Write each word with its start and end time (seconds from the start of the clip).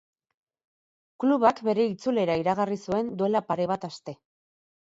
Klubak 1.25 1.61
bere 1.69 1.85
itzulera 1.89 2.39
iragarri 2.45 2.79
zuen 2.87 3.15
duela 3.21 3.45
pare 3.53 3.69
bat 3.75 3.87
aste. 3.93 4.19